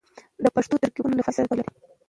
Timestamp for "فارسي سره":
1.25-1.49